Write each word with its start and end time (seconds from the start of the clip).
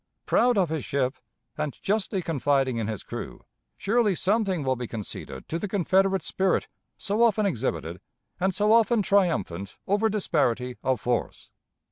Proud 0.25 0.57
of 0.57 0.69
his 0.69 0.83
ship, 0.83 1.15
and 1.59 1.77
justly 1.83 2.23
confiding 2.23 2.77
in 2.77 2.87
his 2.87 3.03
crew, 3.03 3.45
surely 3.77 4.15
something 4.15 4.63
will 4.63 4.75
be 4.75 4.87
conceded 4.87 5.47
to 5.47 5.59
the 5.59 5.67
Confederate 5.67 6.23
spirit 6.23 6.67
so 6.97 7.21
often 7.21 7.45
exhibited 7.45 8.01
and 8.39 8.51
so 8.55 8.71
often 8.71 9.03
triumphant 9.03 9.77
over 9.85 10.09
disparity 10.09 10.75
of 10.81 10.99
force. 10.99 11.51